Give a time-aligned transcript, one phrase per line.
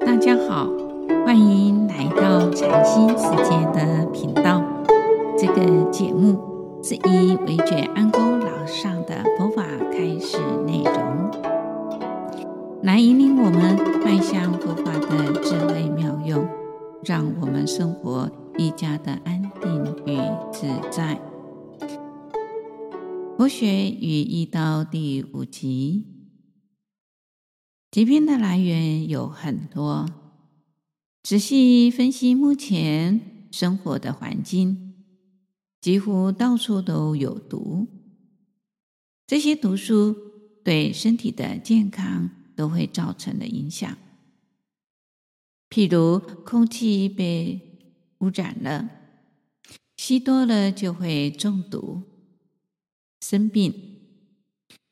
[0.00, 0.68] 大家好，
[1.24, 4.62] 欢迎来到禅心世界的频道。
[5.38, 6.38] 这个节目
[6.82, 11.30] 是以惟觉安公老上的佛法开示内容，
[12.82, 16.46] 来引领我们迈向佛法的智慧妙用，
[17.04, 20.18] 让我们生活愈加的安定与
[20.52, 21.20] 自在。
[23.36, 26.17] 佛学与义道第五集。
[27.98, 30.08] 疾病的来源有很多，
[31.24, 34.94] 仔细分析目前生活的环境，
[35.80, 37.88] 几乎到处都有毒。
[39.26, 40.14] 这些毒素
[40.62, 43.98] 对身体的健康都会造成的影响。
[45.68, 47.80] 譬如空气被
[48.18, 48.88] 污染了，
[49.96, 52.02] 吸多了就会中毒、
[53.20, 53.72] 生病；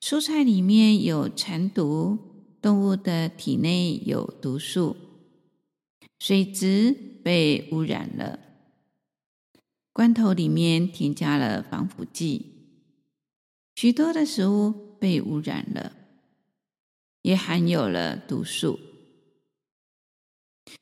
[0.00, 2.30] 蔬菜里面有残毒。
[2.64, 4.96] 动物的体内有毒素，
[6.18, 8.38] 水质被污染了，
[9.92, 12.46] 罐头里面添加了防腐剂，
[13.74, 15.92] 许多的食物被污染了，
[17.20, 18.80] 也含有了毒素。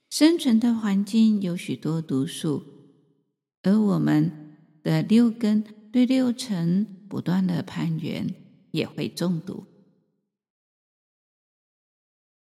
[0.09, 2.63] 生存的环境有许多毒素，
[3.65, 8.33] 而我们的六根对六尘不断的攀缘，
[8.71, 9.67] 也会中毒。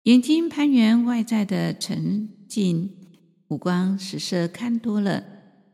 [0.03, 2.95] 眼睛攀缘外在的沉静，
[3.49, 5.23] 五光十色看多了，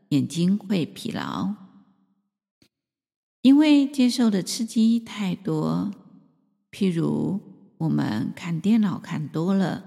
[0.08, 1.54] 眼睛会疲劳，
[3.40, 5.92] 因为接受的刺激太多。
[6.72, 7.40] 譬如
[7.78, 9.84] 我们看电脑看多了，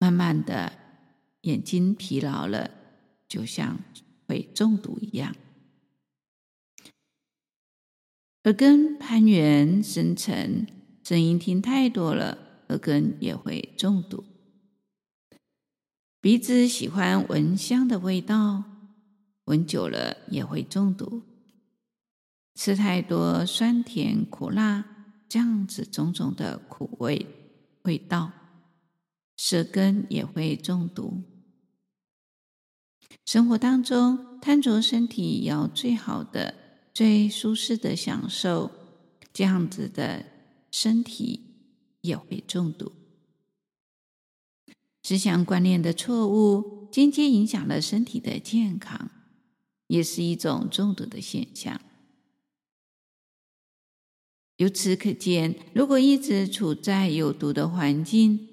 [0.00, 0.72] 慢慢的
[1.42, 2.68] 眼睛疲劳了，
[3.28, 3.78] 就像
[4.26, 5.36] 会中毒一样。
[8.42, 10.66] 耳根攀缘深沉，
[11.04, 12.43] 声音听太多了。
[12.68, 14.24] 耳根也会中毒，
[16.20, 18.64] 鼻子喜欢闻香的味道，
[19.44, 21.22] 闻久了也会中毒。
[22.54, 24.84] 吃太多酸甜苦辣
[25.28, 27.26] 这样子种种的苦味
[27.82, 28.30] 味道，
[29.36, 31.22] 舌根也会中毒。
[33.26, 36.54] 生活当中贪着身体要最好的、
[36.94, 38.70] 最舒适的享受，
[39.32, 40.24] 这样子的
[40.70, 41.43] 身体。
[42.04, 42.92] 也会中毒，
[45.02, 49.10] 思想观念的错误，间接影响了身体的健康，
[49.86, 51.80] 也是一种中毒的现象。
[54.58, 58.48] 由此可见，如果一直处在有毒的环境，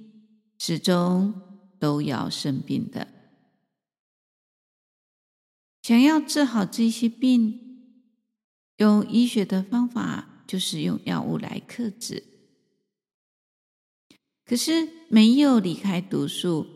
[0.58, 1.34] 始终
[1.78, 3.10] 都要生病的。
[5.82, 7.60] 想要治好这些病，
[8.78, 12.31] 用医学的方法，就是用药物来克制。
[14.52, 16.68] 可是没有离开毒素，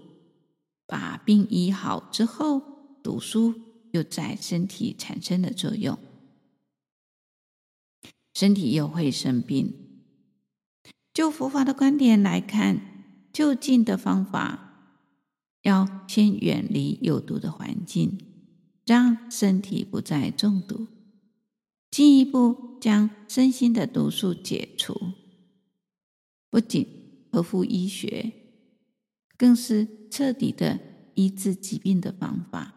[0.88, 2.62] 把病医好之后，
[3.04, 3.54] 毒素
[3.92, 6.00] 又在身体产生了作用，
[8.34, 9.74] 身体又会生病。
[11.14, 12.80] 就佛法的观点来看，
[13.34, 14.94] 就近的方法，
[15.64, 18.18] 要先远离有毒的环境，
[18.86, 20.88] 让身体不再中毒，
[21.92, 24.98] 进一步将身心的毒素解除，
[26.50, 26.95] 不仅。
[27.36, 28.32] 合乎医学，
[29.38, 30.80] 更是彻底的
[31.16, 32.74] 医治疾病的方法。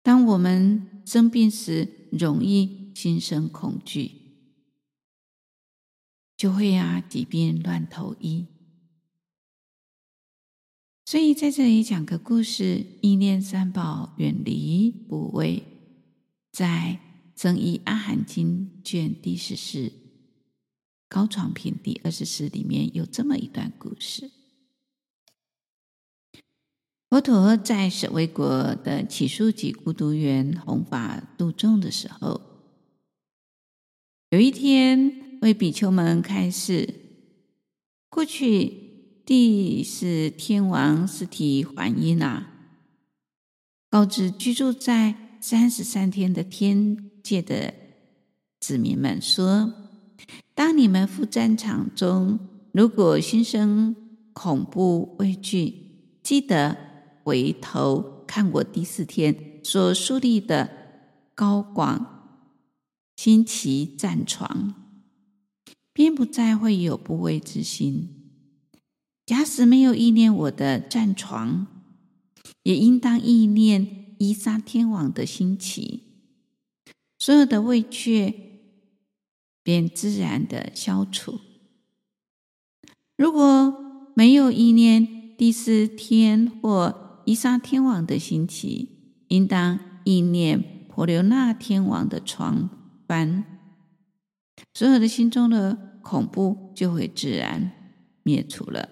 [0.00, 4.12] 当我们生病时，容易心生恐惧，
[6.36, 8.46] 就会啊疾病乱投医。
[11.04, 15.64] 所以在这里讲个故事：意念三宝远离怖畏，
[16.52, 17.00] 在
[17.34, 19.99] 《增壹阿含经》卷第十四。
[21.10, 24.30] 高床品第二十四里面有这么一段故事：
[27.08, 32.40] 佛陀在舍卫国的只树给孤独园弘法度众的时候，
[34.28, 36.94] 有一天为比丘们开示，
[38.08, 42.52] 过去第四天王尸提桓因啊，
[43.90, 47.74] 告知居住在三十三天的天界的
[48.60, 49.79] 子民们说。
[50.60, 52.38] 当你们赴战场中，
[52.72, 53.96] 如果心生
[54.34, 55.72] 恐怖畏惧，
[56.22, 56.76] 记得
[57.24, 60.68] 回头看我第四天所树立的
[61.34, 62.44] 高广
[63.16, 64.74] 新奇战床，
[65.94, 68.10] 便不再会有不畏之心。
[69.24, 71.68] 假使没有意念我的战床，
[72.64, 76.02] 也应当意念伊沙天王的新奇，
[77.18, 78.49] 所有的畏惧。
[79.70, 81.38] 便自然的消除。
[83.16, 88.88] 如果没有意念第四天或伊沙天王的兴起，
[89.28, 92.68] 应当意念婆留那天王的床
[93.06, 93.44] 幡，
[94.74, 97.70] 所有的心中的恐怖就会自然
[98.24, 98.88] 灭除了。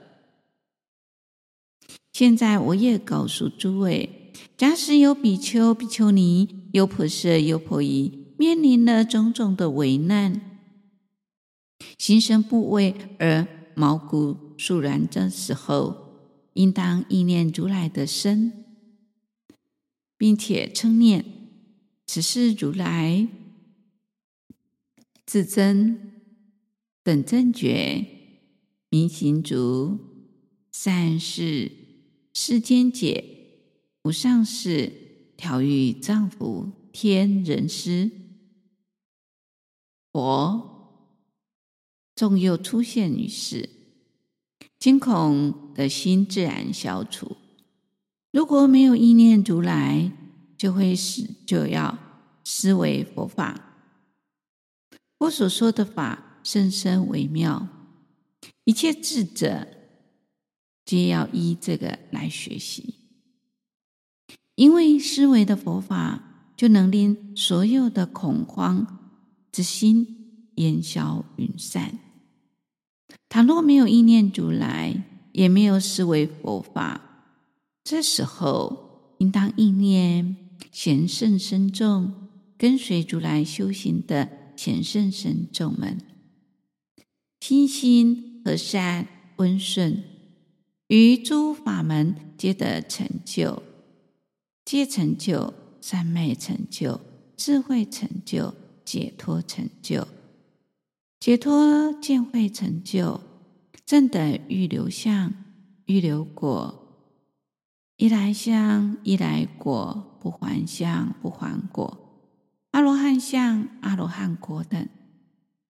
[2.12, 10.47] 现在我也告诉诸位，假使有比丘、比丘尼、优婆舍、优婆夷，面临了种种的危难，
[11.98, 18.64] 心生怖畏而毛骨肃然的时候，应当意念如来的身，
[20.16, 21.24] 并且称念
[22.06, 23.28] ：“此是如来
[25.26, 26.22] 自真
[27.02, 28.06] 等正觉
[28.88, 29.98] 明行足
[30.72, 31.70] 善事
[32.32, 33.24] 世间解
[34.04, 34.92] 无上士
[35.36, 38.10] 调御丈夫天人师。
[40.12, 40.77] 佛，
[42.18, 43.70] 纵又出现于世，
[44.80, 47.36] 惊恐的心自然消除。
[48.32, 50.10] 如果没有意念如来，
[50.56, 51.96] 就会是就要
[52.44, 53.76] 思维佛法。
[55.18, 57.68] 我所说的法甚深微妙，
[58.64, 59.68] 一切智者
[60.84, 62.96] 皆要依这个来学习，
[64.56, 69.14] 因为思维的佛法就能令所有的恐慌
[69.52, 71.96] 之心烟消云散。
[73.28, 77.00] 倘若没有意念如来，也没有思维佛法，
[77.84, 80.36] 这时候应当意念
[80.72, 82.12] 贤圣僧众，
[82.56, 85.98] 跟随如来修行的贤圣僧众们，
[87.40, 90.02] 心性和善温顺，
[90.86, 93.62] 于诸法门皆得成就，
[94.64, 97.00] 皆成就三昧成就、
[97.36, 98.54] 智慧成就。
[98.88, 100.08] 解脱成就，
[101.20, 103.20] 解脱见慧成就，
[103.84, 105.34] 正等预流相、
[105.86, 106.96] 预流果，
[107.96, 111.98] 一来相、一来果，不还相、不还果，
[112.70, 114.88] 阿罗汉相、阿罗汉果等。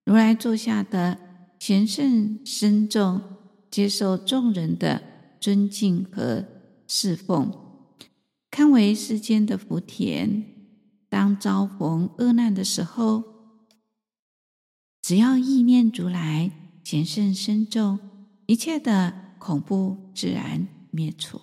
[0.05, 1.17] 如来座下的
[1.59, 3.19] 贤圣僧众，
[3.71, 5.01] 接受众人的
[5.39, 6.45] 尊敬和
[6.87, 7.51] 侍奉，
[8.51, 10.43] 堪为世间的福田。
[11.09, 13.23] 当遭逢厄难的时候，
[15.09, 16.51] 只要意念如来
[16.83, 17.97] 贤圣深重，
[18.45, 21.41] 一切的恐怖自然灭除。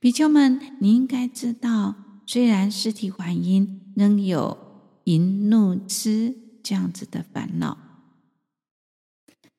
[0.00, 4.56] 比丘们，你应该知道，虽然尸体还阴仍有
[5.04, 7.76] 淫怒痴这样子的烦恼，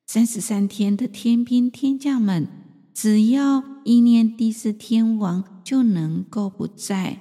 [0.04, 2.48] 三十三天的天兵天将们，
[2.92, 7.20] 只要意念第四天王，就能够不再。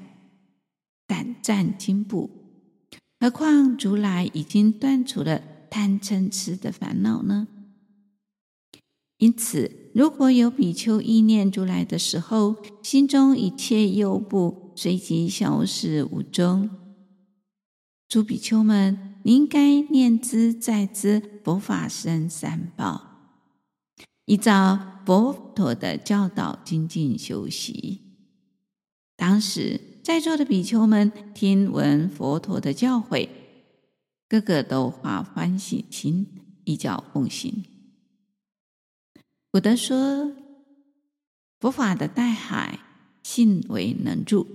[1.06, 2.45] 胆战惊怖，
[3.20, 7.48] 何况如来已经断除了贪嗔痴的烦恼呢？
[9.18, 16.70] 因此，如果有比丘意念如来的时候，心中一切忧怖随即消失无踪。
[18.10, 23.32] 诸比丘们，你应该念兹在兹佛法僧三宝，
[24.26, 28.02] 依照佛陀的教导精进修习。
[29.16, 29.95] 当时。
[30.06, 33.28] 在座的比丘们听闻佛陀的教诲，
[34.30, 36.28] 个个都发欢喜心，
[36.64, 37.64] 依教奉行。
[39.50, 40.32] 古德说
[41.60, 42.78] ：“佛法的大海，
[43.24, 44.46] 信为能入。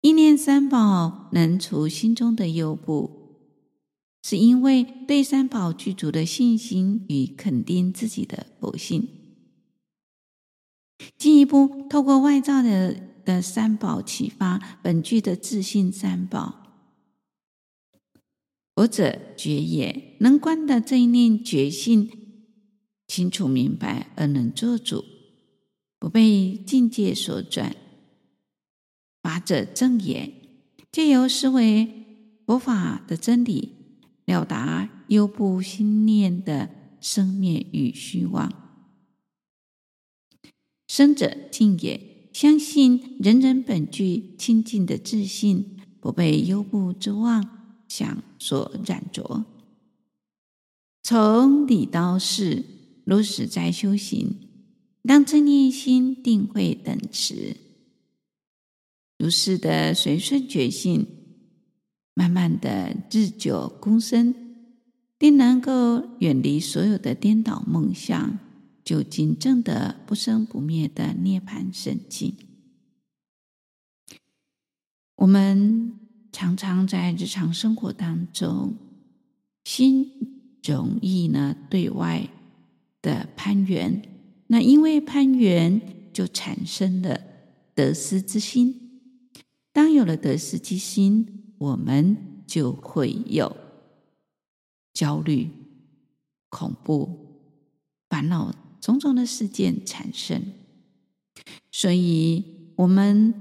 [0.00, 3.34] 意念三宝能除心中的忧怖，
[4.22, 9.06] 是因为对三宝具足的信心与肯定自己的佛性。
[11.18, 16.78] 进一步透过外道的。”的三宝启发本具的自信三宝，
[18.74, 22.10] 佛者觉也，能观的这一念觉性
[23.06, 25.04] 清楚明白而能做主，
[25.98, 27.76] 不被境界所转。
[29.22, 30.32] 法者正也，
[30.90, 33.74] 借由思维佛法的真理，
[34.24, 38.50] 了达忧怖心念的生灭与虚妄。
[40.86, 42.07] 生者净也。
[42.40, 49.44] 相信人人本具清净的自信，不被忧怖之妄想所染着。
[51.02, 52.64] 从理到事，
[53.04, 54.36] 如实在修行，
[55.02, 57.56] 当正念心、定慧等持，
[59.18, 61.08] 如是的随顺觉性，
[62.14, 64.32] 慢慢的日久功深，
[65.18, 68.38] 定能够远离所有的颠倒梦想。
[68.88, 72.34] 就近证得不生不灭的涅槃圣境。
[75.16, 75.92] 我们
[76.32, 78.78] 常常在日常生活当中，
[79.66, 82.30] 心容易呢对外
[83.02, 84.00] 的攀缘。
[84.46, 87.20] 那因为攀缘，就产生了
[87.74, 89.34] 得失之心。
[89.70, 92.16] 当有了得失之心，我们
[92.46, 93.54] 就会有
[94.94, 95.50] 焦虑、
[96.48, 97.36] 恐怖、
[98.08, 98.50] 烦恼
[98.88, 100.42] 种种的事件产生。
[101.70, 102.42] 所以，
[102.74, 103.34] 我们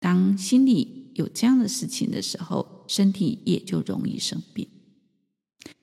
[0.00, 4.66] 当心里有这样的事情的时候，身体也就容易生病。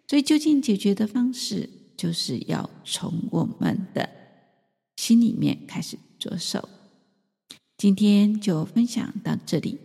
[0.10, 4.10] 所以，究竟解决的方式，就是要从我们的
[4.98, 6.68] 心里面开始着手。
[7.78, 9.80] 今天就分享到这里，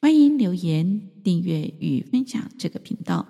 [0.00, 3.26] 欢迎留言、订阅与分享这个频道。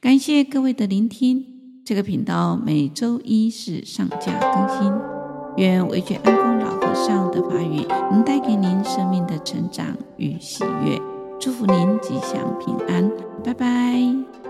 [0.00, 1.61] 感谢各位的聆听。
[1.92, 4.90] 这个频道每周一是上架更新。
[5.58, 10.98] 愿维觉安公老和尚的法语能带给您生命的成长与喜悦。
[11.38, 13.12] 祝福您吉祥平安，
[13.44, 14.41] 拜拜。